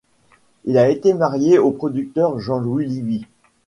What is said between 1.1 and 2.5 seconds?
mariée au producteur